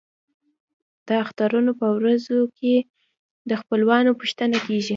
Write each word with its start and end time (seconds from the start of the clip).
د 1.07 1.09
اخترونو 1.23 1.71
په 1.81 1.87
ورځو 1.97 2.39
کې 2.57 2.75
د 3.49 3.51
خپلوانو 3.61 4.11
پوښتنه 4.19 4.57
کیږي. 4.67 4.89